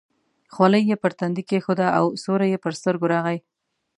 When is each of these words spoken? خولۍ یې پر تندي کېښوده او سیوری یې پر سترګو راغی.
خولۍ 0.53 0.83
یې 0.89 0.97
پر 1.03 1.11
تندي 1.19 1.43
کېښوده 1.49 1.87
او 1.97 2.05
سیوری 2.23 2.47
یې 2.53 2.59
پر 2.63 2.73
سترګو 2.79 3.05
راغی. 3.13 3.37